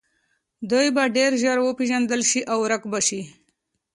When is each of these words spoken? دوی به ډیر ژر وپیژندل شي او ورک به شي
دوی 0.71 0.87
به 0.95 1.03
ډیر 1.15 1.31
ژر 1.41 1.57
وپیژندل 1.61 2.21
شي 2.29 2.41
او 2.51 2.57
ورک 2.65 2.83
به 2.91 2.99
شي 3.07 3.21